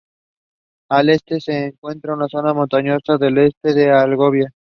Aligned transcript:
Al 0.89 1.11
este 1.11 1.39
se 1.39 1.65
encuentra 1.67 2.15
la 2.15 2.27
zona 2.27 2.55
montañosa 2.55 3.17
del 3.19 3.37
Oeste 3.37 3.75
de 3.75 3.91
Algovia. 3.91 4.51